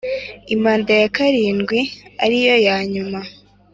[0.53, 1.79] Impanda ya karindwi
[2.23, 3.19] ariyo yanyuma